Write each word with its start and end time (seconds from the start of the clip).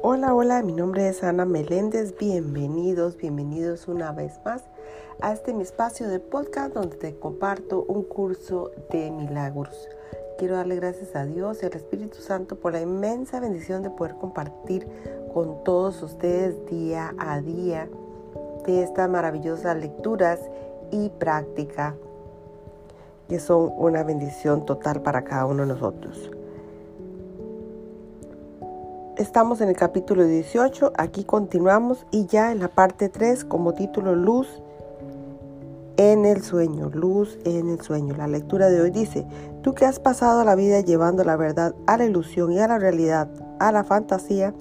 Hola, 0.00 0.32
hola, 0.32 0.62
mi 0.62 0.72
nombre 0.72 1.08
es 1.08 1.24
Ana 1.24 1.44
Meléndez. 1.44 2.16
Bienvenidos, 2.16 3.16
bienvenidos 3.16 3.88
una 3.88 4.12
vez 4.12 4.38
más 4.44 4.62
a 5.20 5.32
este 5.32 5.52
mi 5.52 5.62
espacio 5.62 6.08
de 6.08 6.20
podcast 6.20 6.72
donde 6.72 6.96
te 6.96 7.18
comparto 7.18 7.82
un 7.82 8.04
curso 8.04 8.70
de 8.90 9.10
milagros. 9.10 9.88
Quiero 10.38 10.54
darle 10.54 10.76
gracias 10.76 11.16
a 11.16 11.24
Dios 11.24 11.62
y 11.62 11.66
al 11.66 11.72
Espíritu 11.72 12.18
Santo 12.18 12.60
por 12.60 12.74
la 12.74 12.80
inmensa 12.80 13.40
bendición 13.40 13.82
de 13.82 13.90
poder 13.90 14.14
compartir 14.14 14.86
con 15.34 15.64
todos 15.64 16.00
ustedes 16.04 16.64
día 16.66 17.12
a 17.18 17.40
día 17.40 17.88
de 18.64 18.84
estas 18.84 19.10
maravillosas 19.10 19.76
lecturas 19.76 20.38
y 20.92 21.08
práctica 21.08 21.96
que 23.28 23.40
son 23.40 23.72
una 23.76 24.04
bendición 24.04 24.64
total 24.64 25.02
para 25.02 25.24
cada 25.24 25.46
uno 25.46 25.62
de 25.62 25.68
nosotros. 25.68 26.30
Estamos 29.18 29.60
en 29.60 29.68
el 29.68 29.74
capítulo 29.74 30.24
18, 30.24 30.92
aquí 30.96 31.24
continuamos 31.24 32.06
y 32.12 32.26
ya 32.26 32.52
en 32.52 32.60
la 32.60 32.68
parte 32.68 33.08
3 33.08 33.44
como 33.46 33.74
título 33.74 34.14
Luz 34.14 34.46
en 35.96 36.24
el 36.24 36.44
sueño, 36.44 36.88
luz 36.90 37.36
en 37.44 37.68
el 37.68 37.80
sueño. 37.80 38.14
La 38.16 38.28
lectura 38.28 38.68
de 38.68 38.80
hoy 38.80 38.92
dice, 38.92 39.26
tú 39.60 39.74
que 39.74 39.86
has 39.86 39.98
pasado 39.98 40.44
la 40.44 40.54
vida 40.54 40.82
llevando 40.82 41.24
la 41.24 41.34
verdad 41.34 41.74
a 41.88 41.96
la 41.96 42.04
ilusión 42.04 42.52
y 42.52 42.60
a 42.60 42.68
la 42.68 42.78
realidad, 42.78 43.28
a 43.58 43.72
la 43.72 43.82
fantasía, 43.82 44.54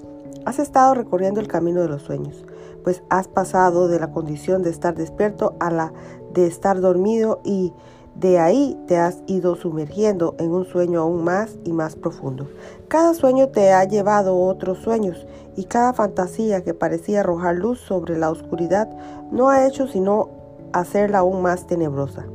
has 0.46 0.58
estado 0.58 0.96
recorriendo 0.96 1.40
el 1.40 1.48
camino 1.48 1.84
de 1.84 1.90
los 1.90 2.02
sueños, 2.02 2.44
pues 2.84 3.04
has 3.12 3.28
pasado 3.28 3.88
de 3.88 4.00
la 4.00 4.12
condición 4.12 4.64
de 4.64 4.72
estar 4.72 4.96
despierto 4.96 5.56
a 5.60 5.70
la 5.70 5.94
de 6.34 6.48
estar 6.48 6.82
dormido 6.82 7.42
y 7.44 7.74
de 8.20 8.40
ahí 8.40 8.76
te 8.88 8.98
has 8.98 9.22
ido 9.28 9.56
sumergiendo 9.56 10.36
en 10.40 10.52
un 10.52 10.66
sueño 10.66 11.02
aún 11.02 11.24
más 11.24 11.58
y 11.64 11.72
más 11.72 11.96
profundo. 11.96 12.48
Cada 12.88 13.14
sueño 13.14 13.50
te 13.50 13.74
ha 13.74 13.84
llevado 13.84 14.32
a 14.32 14.52
otros 14.52 14.80
sueños 14.80 15.28
y 15.56 15.66
cada 15.66 15.94
fantasía 15.94 16.64
que 16.64 16.74
parecía 16.74 17.20
arrojar 17.20 17.56
luz 17.56 17.80
sobre 17.80 18.18
la 18.18 18.32
oscuridad 18.32 18.90
no 19.32 19.50
ha 19.50 19.68
hecho 19.68 19.88
sino 19.88 20.30
hacerla 20.74 21.20
aún 21.20 21.44
más 21.44 21.68
tenebrosa. 21.68 22.26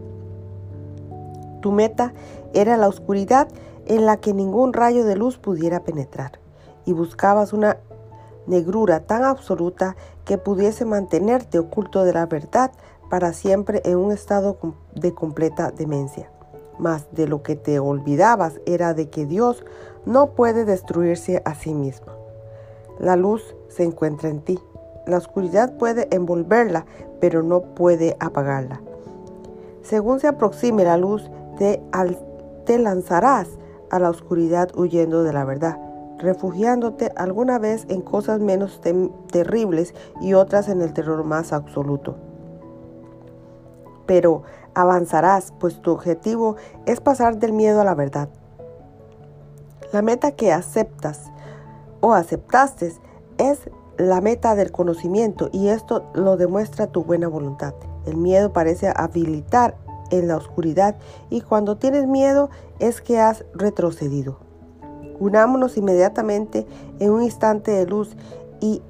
Tu 1.61 1.72
meta 1.72 2.12
era 2.52 2.77
la 2.77 2.89
oscuridad 2.89 3.48
en 3.86 4.06
la 4.06 4.19
que 4.19 4.34
ningún 4.34 4.72
rayo 4.72 5.05
de 5.05 5.17
luz 5.17 5.39
pudiera 5.39 5.80
penetrar 5.80 6.39
y 6.84 6.92
buscabas 6.92 7.52
una 7.52 7.78
negrura 8.46 9.00
tan 9.00 9.24
absoluta 9.24 9.96
que 10.24 10.39
pudiese 10.39 10.84
mantenerte 10.84 11.58
oculto 11.58 12.05
de 12.05 12.12
la 12.12 12.27
verdad 12.27 12.70
para 13.12 13.34
siempre 13.34 13.82
en 13.84 13.98
un 13.98 14.10
estado 14.10 14.56
de 14.94 15.12
completa 15.12 15.70
demencia. 15.70 16.30
Mas 16.78 17.06
de 17.12 17.28
lo 17.28 17.42
que 17.42 17.56
te 17.56 17.78
olvidabas 17.78 18.58
era 18.64 18.94
de 18.94 19.10
que 19.10 19.27
Dios 19.27 19.66
no 20.06 20.30
puede 20.30 20.64
destruirse 20.64 21.42
a 21.44 21.55
sí 21.55 21.74
mismo. 21.74 22.06
La 22.98 23.16
luz 23.16 23.55
se 23.68 23.83
encuentra 23.84 24.30
en 24.30 24.40
ti. 24.40 24.58
La 25.06 25.18
oscuridad 25.18 25.77
puede 25.77 26.08
envolverla, 26.10 26.86
pero 27.20 27.42
no 27.42 27.60
puede 27.60 28.16
apagarla. 28.18 28.80
Según 29.83 30.18
se 30.18 30.28
aproxime 30.28 30.83
la 30.84 30.96
luz, 30.96 31.30
te, 31.58 31.83
te 32.64 32.78
lanzarás 32.78 33.46
a 33.90 33.98
la 33.98 34.08
oscuridad 34.08 34.70
huyendo 34.74 35.22
de 35.22 35.34
la 35.34 35.44
verdad, 35.44 35.78
refugiándote 36.18 37.12
alguna 37.14 37.58
vez 37.58 37.84
en 37.90 38.00
cosas 38.00 38.40
menos 38.40 38.80
terribles 39.30 39.94
y 40.22 40.33
otras 40.33 40.70
en 40.70 40.80
el 40.80 40.94
terror 40.94 41.24
más 41.24 41.52
absoluto 41.52 42.31
pero 44.06 44.42
avanzarás, 44.75 45.53
pues 45.58 45.81
tu 45.81 45.91
objetivo 45.91 46.56
es 46.86 47.00
pasar 47.00 47.39
del 47.39 47.53
miedo 47.53 47.81
a 47.81 47.84
la 47.84 47.95
verdad. 47.95 48.28
La 49.92 50.03
meta 50.03 50.33
que 50.33 50.53
aceptas 50.53 51.31
o 52.00 52.14
aceptaste 52.14 52.92
es 53.39 53.70
la 53.98 54.20
meta 54.20 54.55
del 54.55 54.73
conocimiento 54.73 55.51
y 55.52 55.68
esto 55.68 56.05
lo 56.14 56.36
demuestra 56.36 56.86
tu 56.86 57.05
buena 57.05 57.29
voluntad. 57.29 57.74
El 58.07 58.17
miedo 58.17 58.52
parece 58.52 58.92
habilitar 58.95 59.77
en 60.11 60.29
la 60.29 60.36
oscuridad 60.36 60.96
y 61.30 61.41
cuando 61.41 61.77
tienes 61.77 62.07
miedo 62.07 62.51
es 62.79 63.01
que 63.01 63.20
has 63.20 63.45
retrocedido. 63.55 64.39
Unámonos 65.20 65.77
inmediatamente 65.77 66.67
en 66.98 67.11
un 67.11 67.23
instante 67.23 67.70
de 67.70 67.86
luz 67.86 68.17
y 68.61 68.83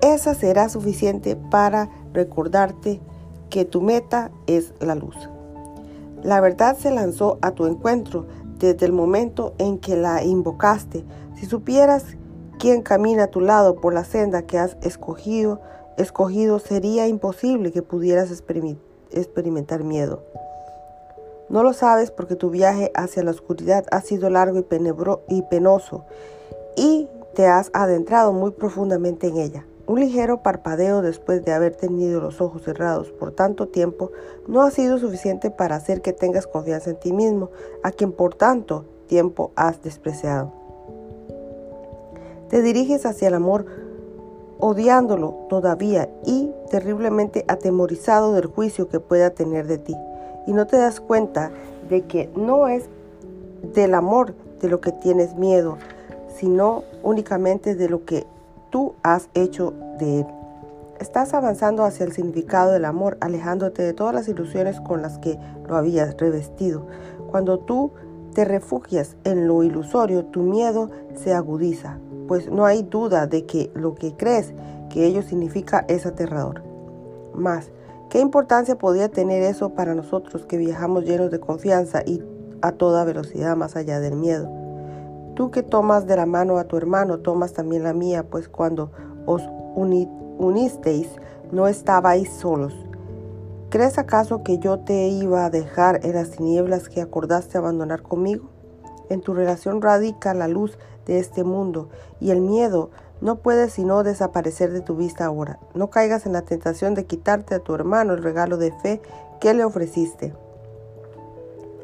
esa 0.00 0.34
será 0.34 0.68
suficiente 0.68 1.36
para 1.36 1.90
recordarte 2.12 3.00
que 3.50 3.64
tu 3.64 3.80
meta 3.80 4.30
es 4.46 4.72
la 4.80 4.94
luz. 4.94 5.16
La 6.22 6.40
verdad 6.40 6.76
se 6.76 6.90
lanzó 6.90 7.38
a 7.42 7.52
tu 7.52 7.66
encuentro 7.66 8.26
desde 8.58 8.86
el 8.86 8.92
momento 8.92 9.54
en 9.58 9.78
que 9.78 9.96
la 9.96 10.24
invocaste. 10.24 11.04
Si 11.36 11.46
supieras 11.46 12.04
quién 12.58 12.82
camina 12.82 13.24
a 13.24 13.30
tu 13.30 13.40
lado 13.40 13.76
por 13.76 13.94
la 13.94 14.04
senda 14.04 14.42
que 14.42 14.58
has 14.58 14.76
escogido, 14.82 15.60
escogido 15.96 16.58
sería 16.58 17.06
imposible 17.06 17.72
que 17.72 17.82
pudieras 17.82 18.30
experimentar 18.30 19.84
miedo. 19.84 20.22
No 21.48 21.62
lo 21.62 21.72
sabes 21.72 22.10
porque 22.10 22.36
tu 22.36 22.50
viaje 22.50 22.90
hacia 22.94 23.22
la 23.22 23.30
oscuridad 23.30 23.86
ha 23.90 24.00
sido 24.00 24.28
largo 24.28 24.58
y, 24.58 24.66
y 25.28 25.42
penoso 25.42 26.04
y 26.76 27.08
te 27.34 27.46
has 27.46 27.70
adentrado 27.72 28.32
muy 28.32 28.50
profundamente 28.50 29.28
en 29.28 29.38
ella. 29.38 29.66
Un 29.88 30.00
ligero 30.00 30.42
parpadeo 30.42 31.00
después 31.00 31.42
de 31.46 31.52
haber 31.52 31.74
tenido 31.74 32.20
los 32.20 32.42
ojos 32.42 32.62
cerrados 32.62 33.10
por 33.10 33.32
tanto 33.32 33.68
tiempo 33.68 34.12
no 34.46 34.60
ha 34.60 34.70
sido 34.70 34.98
suficiente 34.98 35.50
para 35.50 35.76
hacer 35.76 36.02
que 36.02 36.12
tengas 36.12 36.46
confianza 36.46 36.90
en 36.90 37.00
ti 37.00 37.14
mismo, 37.14 37.48
a 37.82 37.90
quien 37.90 38.12
por 38.12 38.34
tanto 38.34 38.84
tiempo 39.06 39.50
has 39.56 39.82
despreciado. 39.82 40.52
Te 42.50 42.60
diriges 42.60 43.06
hacia 43.06 43.28
el 43.28 43.34
amor 43.34 43.64
odiándolo 44.58 45.46
todavía 45.48 46.10
y 46.26 46.52
terriblemente 46.70 47.46
atemorizado 47.48 48.34
del 48.34 48.44
juicio 48.44 48.90
que 48.90 49.00
pueda 49.00 49.30
tener 49.30 49.66
de 49.66 49.78
ti. 49.78 49.96
Y 50.46 50.52
no 50.52 50.66
te 50.66 50.76
das 50.76 51.00
cuenta 51.00 51.50
de 51.88 52.02
que 52.02 52.28
no 52.36 52.68
es 52.68 52.90
del 53.62 53.94
amor 53.94 54.34
de 54.60 54.68
lo 54.68 54.82
que 54.82 54.92
tienes 54.92 55.34
miedo, 55.34 55.78
sino 56.28 56.84
únicamente 57.02 57.74
de 57.74 57.88
lo 57.88 58.04
que 58.04 58.26
tú 58.70 58.94
has 59.02 59.28
hecho 59.34 59.72
de 59.98 60.20
él. 60.20 60.26
Estás 61.00 61.32
avanzando 61.32 61.84
hacia 61.84 62.04
el 62.04 62.12
significado 62.12 62.72
del 62.72 62.84
amor, 62.84 63.18
alejándote 63.20 63.82
de 63.82 63.92
todas 63.92 64.14
las 64.14 64.26
ilusiones 64.26 64.80
con 64.80 65.00
las 65.00 65.18
que 65.18 65.38
lo 65.68 65.76
habías 65.76 66.16
revestido. 66.16 66.86
Cuando 67.30 67.60
tú 67.60 67.92
te 68.34 68.44
refugias 68.44 69.16
en 69.24 69.46
lo 69.46 69.62
ilusorio, 69.62 70.24
tu 70.24 70.40
miedo 70.40 70.90
se 71.14 71.34
agudiza, 71.34 71.98
pues 72.26 72.50
no 72.50 72.66
hay 72.66 72.82
duda 72.82 73.26
de 73.26 73.46
que 73.46 73.70
lo 73.74 73.94
que 73.94 74.16
crees 74.16 74.52
que 74.90 75.06
ello 75.06 75.22
significa 75.22 75.84
es 75.88 76.04
aterrador. 76.04 76.62
Más, 77.32 77.70
¿qué 78.10 78.18
importancia 78.18 78.76
podría 78.76 79.08
tener 79.08 79.42
eso 79.42 79.70
para 79.70 79.94
nosotros 79.94 80.46
que 80.46 80.56
viajamos 80.56 81.04
llenos 81.04 81.30
de 81.30 81.38
confianza 81.38 82.02
y 82.04 82.22
a 82.60 82.72
toda 82.72 83.04
velocidad 83.04 83.56
más 83.56 83.76
allá 83.76 84.00
del 84.00 84.16
miedo? 84.16 84.67
Tú 85.38 85.52
que 85.52 85.62
tomas 85.62 86.04
de 86.08 86.16
la 86.16 86.26
mano 86.26 86.58
a 86.58 86.64
tu 86.64 86.76
hermano, 86.76 87.20
tomas 87.20 87.52
también 87.52 87.84
la 87.84 87.92
mía, 87.92 88.24
pues 88.28 88.48
cuando 88.48 88.90
os 89.24 89.40
unisteis 89.76 91.08
no 91.52 91.68
estabais 91.68 92.28
solos. 92.28 92.74
¿Crees 93.70 93.98
acaso 93.98 94.42
que 94.42 94.58
yo 94.58 94.80
te 94.80 95.06
iba 95.06 95.44
a 95.44 95.50
dejar 95.50 96.04
en 96.04 96.14
las 96.14 96.32
tinieblas 96.32 96.88
que 96.88 97.00
acordaste 97.00 97.56
abandonar 97.56 98.02
conmigo? 98.02 98.50
En 99.10 99.20
tu 99.20 99.32
relación 99.32 99.80
radica 99.80 100.34
la 100.34 100.48
luz 100.48 100.76
de 101.06 101.20
este 101.20 101.44
mundo 101.44 101.88
y 102.18 102.32
el 102.32 102.40
miedo 102.40 102.90
no 103.20 103.36
puede 103.36 103.70
sino 103.70 104.02
desaparecer 104.02 104.72
de 104.72 104.80
tu 104.80 104.96
vista 104.96 105.26
ahora. 105.26 105.60
No 105.72 105.88
caigas 105.88 106.26
en 106.26 106.32
la 106.32 106.42
tentación 106.42 106.94
de 106.94 107.06
quitarte 107.06 107.54
a 107.54 107.60
tu 107.60 107.76
hermano 107.76 108.12
el 108.12 108.24
regalo 108.24 108.56
de 108.56 108.72
fe 108.72 109.00
que 109.40 109.54
le 109.54 109.62
ofreciste. 109.62 110.34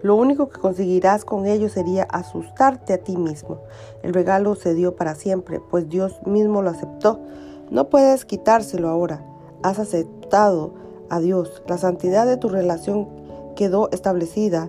Lo 0.05 0.17
único 0.17 0.51
que 0.51 0.61
conseguirás 0.61 1.25
con 1.25 1.47
ello 1.47 1.71
sería 1.71 2.03
asustarte 2.11 2.93
a 2.93 2.99
ti 2.99 3.17
mismo. 3.17 3.61
El 4.03 4.13
regalo 4.13 4.55
se 4.55 4.75
dio 4.75 4.97
para 4.97 5.15
siempre, 5.15 5.61
pues 5.71 5.89
Dios 5.89 6.21
mismo 6.27 6.61
lo 6.61 6.69
aceptó. 6.69 7.21
No 7.71 7.89
puedes 7.89 8.27
quitárselo 8.27 8.91
ahora. 8.91 9.25
Has 9.63 9.79
aceptado 9.79 10.75
a 11.09 11.21
Dios. 11.21 11.63
La 11.67 11.79
santidad 11.79 12.27
de 12.27 12.37
tu 12.37 12.51
relación 12.51 13.09
quedó 13.57 13.89
establecida 13.93 14.69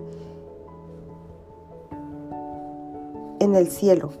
en 3.38 3.56
el 3.56 3.68
cielo. 3.68 4.12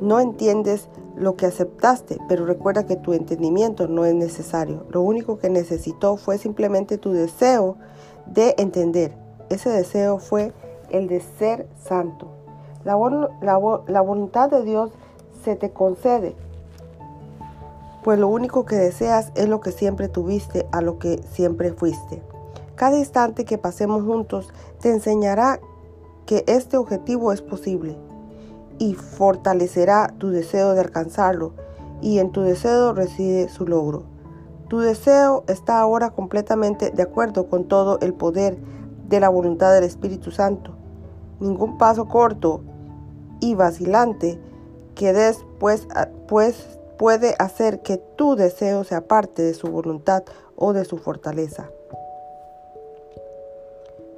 No 0.00 0.20
entiendes 0.20 0.88
lo 1.16 1.36
que 1.36 1.44
aceptaste, 1.44 2.16
pero 2.30 2.46
recuerda 2.46 2.86
que 2.86 2.96
tu 2.96 3.12
entendimiento 3.12 3.88
no 3.88 4.06
es 4.06 4.14
necesario. 4.14 4.86
Lo 4.88 5.02
único 5.02 5.36
que 5.36 5.50
necesitó 5.50 6.16
fue 6.16 6.38
simplemente 6.38 6.96
tu 6.96 7.12
deseo 7.12 7.76
de 8.24 8.54
entender. 8.56 9.21
Ese 9.52 9.68
deseo 9.68 10.18
fue 10.18 10.54
el 10.88 11.08
de 11.08 11.20
ser 11.20 11.68
santo. 11.76 12.28
La, 12.84 12.96
voluntad 12.96 14.50
de 14.50 14.62
Dios 14.62 14.90
se 15.44 15.56
te 15.56 15.72
concede, 15.72 16.34
pues 18.02 18.18
lo 18.18 18.28
único 18.28 18.64
que 18.64 18.76
deseas 18.76 19.30
es 19.34 19.50
lo 19.50 19.60
que 19.60 19.70
siempre 19.70 20.08
tuviste, 20.08 20.66
a 20.72 20.80
lo 20.80 20.98
que 20.98 21.22
siempre 21.32 21.74
fuiste. 21.74 22.22
Cada 22.76 22.96
instante 22.96 23.44
que 23.44 23.58
pasemos 23.58 24.04
juntos 24.04 24.48
te 24.80 24.90
enseñará 24.90 25.60
que 26.24 26.44
este 26.46 26.78
objetivo 26.78 27.30
es 27.30 27.42
posible 27.42 27.98
y 28.78 28.94
fortalecerá 28.94 30.14
tu 30.16 30.30
deseo 30.30 30.72
de 30.72 30.80
alcanzarlo 30.80 31.52
y 32.00 32.20
en 32.20 32.32
tu 32.32 32.40
deseo 32.40 32.94
reside 32.94 33.50
su 33.50 33.66
logro. 33.66 34.04
Tu 34.68 34.78
deseo 34.78 35.44
está 35.46 35.78
ahora 35.78 36.08
completamente 36.08 36.90
de 36.90 37.02
acuerdo 37.02 37.50
con 37.50 37.64
todo 37.68 37.98
el 38.00 38.14
poder 38.14 38.56
de 39.12 39.20
la 39.20 39.28
voluntad 39.28 39.74
del 39.74 39.84
Espíritu 39.84 40.30
Santo. 40.30 40.72
Ningún 41.38 41.76
paso 41.76 42.08
corto 42.08 42.62
y 43.40 43.54
vacilante 43.54 44.40
que 44.94 45.12
des 45.12 45.44
pues, 45.58 45.86
puede 46.96 47.34
hacer 47.38 47.82
que 47.82 47.98
tu 47.98 48.36
deseo 48.36 48.84
sea 48.84 49.06
parte 49.06 49.42
de 49.42 49.52
su 49.52 49.66
voluntad 49.66 50.22
o 50.56 50.72
de 50.72 50.86
su 50.86 50.96
fortaleza. 50.96 51.68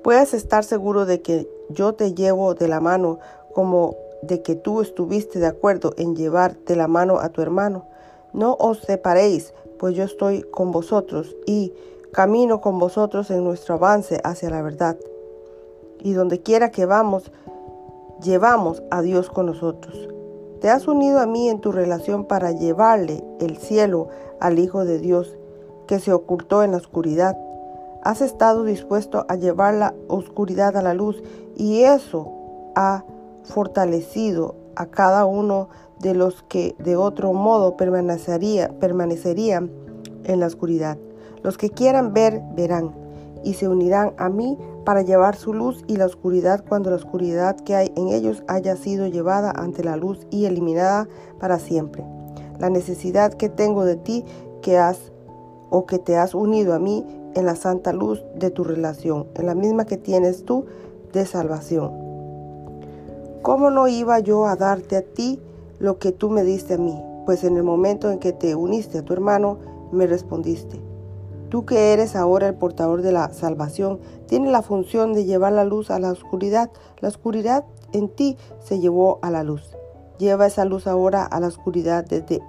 Puedes 0.04 0.32
estar 0.32 0.62
seguro 0.62 1.06
de 1.06 1.22
que 1.22 1.48
yo 1.70 1.94
te 1.94 2.14
llevo 2.14 2.54
de 2.54 2.68
la 2.68 2.78
mano 2.78 3.18
como 3.52 3.96
de 4.22 4.42
que 4.42 4.54
tú 4.54 4.80
estuviste 4.80 5.40
de 5.40 5.46
acuerdo 5.46 5.92
en 5.96 6.14
llevar 6.14 6.56
de 6.66 6.76
la 6.76 6.86
mano 6.86 7.18
a 7.18 7.30
tu 7.30 7.42
hermano. 7.42 7.88
No 8.32 8.56
os 8.60 8.78
separéis, 8.78 9.54
pues 9.76 9.96
yo 9.96 10.04
estoy 10.04 10.42
con 10.42 10.70
vosotros 10.70 11.34
y 11.46 11.72
camino 12.14 12.62
con 12.62 12.78
vosotros 12.78 13.30
en 13.30 13.44
nuestro 13.44 13.74
avance 13.74 14.20
hacia 14.24 14.48
la 14.48 14.62
verdad. 14.62 14.96
Y 16.00 16.14
donde 16.14 16.40
quiera 16.40 16.70
que 16.70 16.86
vamos, 16.86 17.30
llevamos 18.22 18.82
a 18.90 19.02
Dios 19.02 19.28
con 19.28 19.46
nosotros. 19.46 20.08
Te 20.62 20.70
has 20.70 20.88
unido 20.88 21.18
a 21.20 21.26
mí 21.26 21.50
en 21.50 21.60
tu 21.60 21.72
relación 21.72 22.24
para 22.24 22.52
llevarle 22.52 23.22
el 23.40 23.58
cielo 23.58 24.08
al 24.40 24.58
Hijo 24.58 24.86
de 24.86 24.98
Dios 24.98 25.36
que 25.86 26.00
se 26.00 26.14
ocultó 26.14 26.62
en 26.62 26.70
la 26.70 26.78
oscuridad 26.78 27.36
has 28.04 28.20
estado 28.20 28.64
dispuesto 28.64 29.24
a 29.28 29.34
llevar 29.34 29.74
la 29.74 29.94
oscuridad 30.08 30.76
a 30.76 30.82
la 30.82 30.94
luz 30.94 31.22
y 31.56 31.80
eso 31.80 32.30
ha 32.76 33.02
fortalecido 33.42 34.54
a 34.76 34.86
cada 34.86 35.24
uno 35.24 35.68
de 36.00 36.14
los 36.14 36.42
que 36.42 36.74
de 36.78 36.96
otro 36.96 37.32
modo 37.32 37.76
permanecería, 37.76 38.78
permanecerían 38.78 39.70
en 40.24 40.40
la 40.40 40.46
oscuridad. 40.46 40.98
Los 41.44 41.58
que 41.58 41.68
quieran 41.68 42.14
ver, 42.14 42.40
verán 42.56 42.92
y 43.44 43.52
se 43.52 43.68
unirán 43.68 44.14
a 44.16 44.30
mí 44.30 44.58
para 44.86 45.02
llevar 45.02 45.36
su 45.36 45.52
luz 45.52 45.84
y 45.86 45.96
la 45.96 46.06
oscuridad 46.06 46.64
cuando 46.66 46.88
la 46.88 46.96
oscuridad 46.96 47.56
que 47.56 47.76
hay 47.76 47.92
en 47.96 48.08
ellos 48.08 48.42
haya 48.48 48.76
sido 48.76 49.06
llevada 49.06 49.50
ante 49.50 49.84
la 49.84 49.96
luz 49.96 50.26
y 50.30 50.46
eliminada 50.46 51.06
para 51.38 51.58
siempre. 51.58 52.02
La 52.58 52.70
necesidad 52.70 53.34
que 53.34 53.50
tengo 53.50 53.84
de 53.84 53.96
ti 53.96 54.24
que 54.62 54.78
has 54.78 55.12
o 55.68 55.84
que 55.84 55.98
te 55.98 56.16
has 56.16 56.34
unido 56.34 56.72
a 56.72 56.78
mí 56.78 57.04
en 57.34 57.44
la 57.44 57.56
santa 57.56 57.92
luz 57.92 58.24
de 58.36 58.50
tu 58.50 58.64
relación, 58.64 59.26
en 59.34 59.44
la 59.44 59.54
misma 59.54 59.84
que 59.84 59.98
tienes 59.98 60.46
tú 60.46 60.64
de 61.12 61.26
salvación. 61.26 61.92
¿Cómo 63.42 63.68
no 63.68 63.86
iba 63.86 64.18
yo 64.20 64.46
a 64.46 64.56
darte 64.56 64.96
a 64.96 65.02
ti 65.02 65.42
lo 65.78 65.98
que 65.98 66.10
tú 66.10 66.30
me 66.30 66.42
diste 66.42 66.74
a 66.74 66.78
mí? 66.78 66.98
Pues 67.26 67.44
en 67.44 67.58
el 67.58 67.64
momento 67.64 68.10
en 68.10 68.18
que 68.18 68.32
te 68.32 68.54
uniste 68.54 68.98
a 68.98 69.02
tu 69.02 69.12
hermano, 69.12 69.58
me 69.92 70.06
respondiste. 70.06 70.93
Tú 71.48 71.64
que 71.64 71.92
eres 71.92 72.16
ahora 72.16 72.48
el 72.48 72.54
portador 72.54 73.02
de 73.02 73.12
la 73.12 73.32
salvación, 73.32 74.00
tienes 74.26 74.50
la 74.50 74.62
función 74.62 75.12
de 75.12 75.24
llevar 75.24 75.52
la 75.52 75.64
luz 75.64 75.90
a 75.90 75.98
la 75.98 76.10
oscuridad. 76.10 76.70
La 77.00 77.08
oscuridad 77.08 77.64
en 77.92 78.08
ti 78.08 78.36
se 78.60 78.80
llevó 78.80 79.18
a 79.22 79.30
la 79.30 79.42
luz. 79.44 79.76
Lleva 80.18 80.46
esa 80.46 80.64
luz 80.64 80.86
ahora 80.86 81.24
a 81.24 81.40
la 81.40 81.48
oscuridad 81.48 82.04
desde 82.04 82.40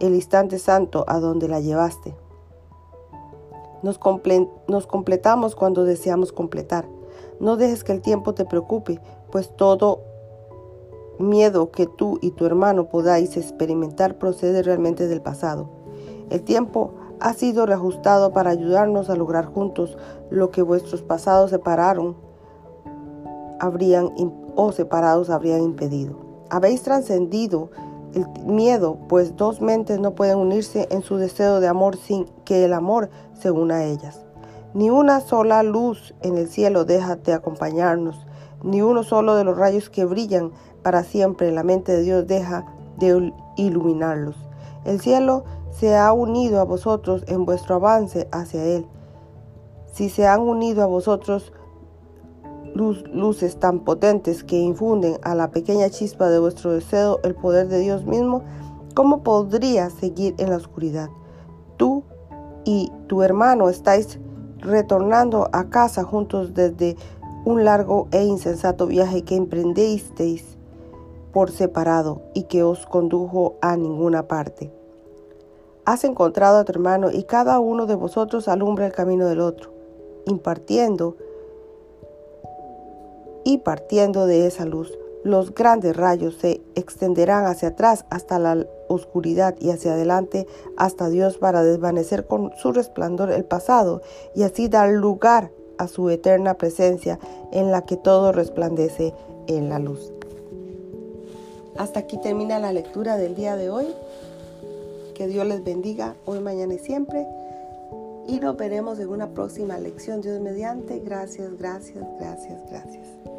el 0.00 0.14
instante 0.14 0.58
santo 0.58 1.04
a 1.08 1.18
donde 1.18 1.48
la 1.48 1.60
llevaste. 1.60 2.14
Nos, 3.82 3.98
completamos 3.98 5.54
cuando 5.54 5.84
deseamos 5.84 6.32
completar. 6.32 6.86
No 7.40 7.56
dejes 7.56 7.84
que 7.84 7.92
el 7.92 8.00
tiempo 8.00 8.34
te 8.34 8.44
preocupe, 8.44 9.00
pues 9.30 9.54
todo 9.54 10.00
miedo 11.18 11.70
que 11.70 11.86
tú 11.86 12.18
y 12.20 12.32
tu 12.32 12.46
hermano 12.46 12.88
podáis 12.88 13.36
experimentar 13.36 14.18
procede 14.18 14.62
realmente 14.62 15.06
del 15.06 15.22
pasado. 15.22 15.68
El 16.30 16.42
tiempo 16.42 16.94
ha 17.20 17.32
sido 17.32 17.66
reajustado 17.66 18.32
para 18.32 18.50
ayudarnos 18.50 19.10
a 19.10 19.16
lograr 19.16 19.46
juntos 19.46 19.96
lo 20.30 20.50
que 20.50 20.62
vuestros 20.62 21.02
pasados 21.02 21.50
separaron 21.50 22.16
habrían 23.58 24.10
o 24.54 24.72
separados 24.72 25.30
habrían 25.30 25.62
impedido. 25.62 26.16
Habéis 26.50 26.82
trascendido 26.82 27.70
el 28.14 28.26
miedo, 28.44 28.98
pues 29.08 29.36
dos 29.36 29.60
mentes 29.60 29.98
no 29.98 30.14
pueden 30.14 30.38
unirse 30.38 30.86
en 30.90 31.02
su 31.02 31.16
deseo 31.16 31.60
de 31.60 31.68
amor 31.68 31.96
sin 31.96 32.26
que 32.44 32.64
el 32.64 32.72
amor 32.72 33.10
se 33.34 33.50
una 33.50 33.76
a 33.76 33.84
ellas. 33.84 34.24
Ni 34.74 34.90
una 34.90 35.20
sola 35.20 35.62
luz 35.62 36.14
en 36.22 36.36
el 36.36 36.48
cielo 36.48 36.84
deja 36.84 37.16
de 37.16 37.32
acompañarnos, 37.32 38.26
ni 38.62 38.82
uno 38.82 39.02
solo 39.02 39.34
de 39.34 39.44
los 39.44 39.56
rayos 39.56 39.90
que 39.90 40.04
brillan 40.04 40.52
para 40.82 41.02
siempre 41.02 41.48
en 41.48 41.54
la 41.54 41.62
mente 41.62 41.92
de 41.92 42.02
Dios 42.02 42.26
deja 42.26 42.66
de 42.98 43.32
iluminarlos. 43.56 44.36
El 44.84 45.00
cielo 45.00 45.44
se 45.78 45.96
ha 45.96 46.12
unido 46.12 46.60
a 46.60 46.64
vosotros 46.64 47.24
en 47.26 47.44
vuestro 47.44 47.76
avance 47.76 48.28
hacia 48.32 48.64
Él. 48.64 48.86
Si 49.92 50.08
se 50.08 50.26
han 50.26 50.40
unido 50.40 50.82
a 50.82 50.86
vosotros 50.86 51.52
luces 52.74 53.58
tan 53.58 53.80
potentes 53.80 54.44
que 54.44 54.58
infunden 54.58 55.18
a 55.22 55.34
la 55.34 55.50
pequeña 55.50 55.88
chispa 55.88 56.28
de 56.28 56.38
vuestro 56.38 56.72
deseo 56.72 57.20
el 57.24 57.34
poder 57.34 57.68
de 57.68 57.80
Dios 57.80 58.04
mismo, 58.04 58.42
¿cómo 58.94 59.22
podría 59.22 59.90
seguir 59.90 60.34
en 60.38 60.50
la 60.50 60.56
oscuridad? 60.56 61.08
Tú 61.76 62.04
y 62.64 62.90
tu 63.06 63.22
hermano 63.22 63.68
estáis 63.68 64.18
retornando 64.58 65.48
a 65.52 65.70
casa 65.70 66.04
juntos 66.04 66.54
desde 66.54 66.96
un 67.44 67.64
largo 67.64 68.08
e 68.10 68.24
insensato 68.24 68.86
viaje 68.86 69.22
que 69.22 69.36
emprendisteis 69.36 70.58
por 71.32 71.50
separado 71.50 72.22
y 72.34 72.44
que 72.44 72.62
os 72.62 72.86
condujo 72.86 73.56
a 73.60 73.76
ninguna 73.76 74.26
parte. 74.26 74.75
Has 75.86 76.04
encontrado 76.04 76.58
a 76.58 76.64
tu 76.64 76.72
hermano 76.72 77.10
y 77.10 77.22
cada 77.22 77.60
uno 77.60 77.86
de 77.86 77.94
vosotros 77.94 78.48
alumbra 78.48 78.86
el 78.86 78.92
camino 78.92 79.26
del 79.26 79.40
otro, 79.40 79.70
impartiendo 80.26 81.16
y 83.44 83.58
partiendo 83.58 84.26
de 84.26 84.46
esa 84.46 84.64
luz, 84.64 84.92
los 85.22 85.54
grandes 85.54 85.96
rayos 85.96 86.34
se 86.34 86.60
extenderán 86.74 87.46
hacia 87.46 87.68
atrás 87.68 88.04
hasta 88.10 88.38
la 88.38 88.66
oscuridad 88.88 89.54
y 89.60 89.70
hacia 89.70 89.94
adelante 89.94 90.46
hasta 90.76 91.08
Dios 91.08 91.38
para 91.38 91.62
desvanecer 91.62 92.26
con 92.26 92.52
su 92.56 92.72
resplandor 92.72 93.30
el 93.32 93.44
pasado 93.44 94.02
y 94.34 94.42
así 94.42 94.68
dar 94.68 94.90
lugar 94.90 95.50
a 95.78 95.88
su 95.88 96.10
eterna 96.10 96.54
presencia 96.54 97.18
en 97.52 97.70
la 97.70 97.82
que 97.82 97.96
todo 97.96 98.32
resplandece 98.32 99.14
en 99.46 99.68
la 99.68 99.78
luz. 99.78 100.12
Hasta 101.76 102.00
aquí 102.00 102.18
termina 102.18 102.58
la 102.58 102.72
lectura 102.72 103.16
del 103.16 103.34
día 103.34 103.56
de 103.56 103.68
hoy. 103.70 103.86
Que 105.16 105.26
Dios 105.26 105.46
les 105.46 105.64
bendiga 105.64 106.14
hoy, 106.26 106.40
mañana 106.40 106.74
y 106.74 106.78
siempre. 106.78 107.26
Y 108.28 108.38
nos 108.38 108.54
veremos 108.54 108.98
en 108.98 109.08
una 109.08 109.28
próxima 109.28 109.78
lección. 109.78 110.20
Dios 110.20 110.40
mediante. 110.40 110.98
Gracias, 110.98 111.56
gracias, 111.56 112.04
gracias, 112.20 112.60
gracias. 112.68 113.35